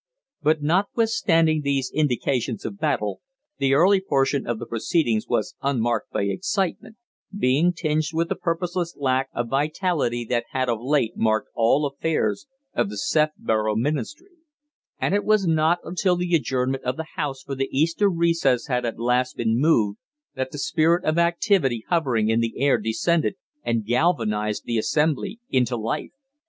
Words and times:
But 0.41 0.63
notwithstanding 0.63 1.61
these 1.61 1.91
indications 1.93 2.65
of 2.65 2.79
battle, 2.79 3.21
the 3.59 3.75
early 3.75 3.99
portion 4.01 4.47
of 4.47 4.57
the 4.57 4.65
proceedings 4.65 5.27
was 5.27 5.53
unmarked 5.61 6.09
by 6.11 6.23
excitement, 6.23 6.95
being 7.37 7.71
tinged 7.71 8.05
with 8.11 8.27
the 8.29 8.33
purposeless 8.35 8.95
lack 8.97 9.29
of 9.31 9.49
vitality 9.49 10.25
that 10.27 10.45
had 10.53 10.69
of 10.69 10.81
late 10.81 11.15
marked 11.17 11.49
all 11.53 11.85
affairs 11.85 12.47
of 12.73 12.89
the 12.89 12.97
Sefborough 12.97 13.75
Ministry; 13.75 14.37
and 14.97 15.13
it 15.13 15.23
was 15.23 15.45
not 15.45 15.77
until 15.83 16.15
the 16.15 16.33
adjournment 16.33 16.83
of 16.83 16.97
the 16.97 17.05
House 17.15 17.43
for 17.43 17.53
the 17.53 17.69
Easter 17.71 18.09
recess 18.09 18.65
had 18.65 18.85
at 18.87 18.97
last 18.97 19.37
been 19.37 19.55
moved 19.61 19.99
that 20.33 20.49
the 20.49 20.57
spirit 20.57 21.05
of 21.05 21.19
activity 21.19 21.85
hovering 21.89 22.27
in 22.27 22.39
the 22.39 22.57
air 22.59 22.79
descended 22.79 23.35
and 23.61 23.85
galvanized 23.85 24.63
the 24.65 24.79
assembly 24.79 25.39
into 25.51 25.77
life. 25.77 26.09